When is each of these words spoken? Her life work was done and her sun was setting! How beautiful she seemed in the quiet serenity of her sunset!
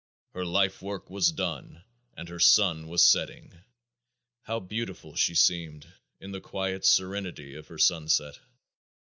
Her 0.33 0.43
life 0.45 0.81
work 0.81 1.11
was 1.11 1.31
done 1.31 1.83
and 2.17 2.27
her 2.27 2.39
sun 2.39 2.87
was 2.87 3.03
setting! 3.05 3.53
How 4.41 4.59
beautiful 4.59 5.13
she 5.15 5.35
seemed 5.35 5.85
in 6.19 6.31
the 6.31 6.41
quiet 6.41 6.83
serenity 6.87 7.53
of 7.53 7.67
her 7.67 7.77
sunset! 7.77 8.39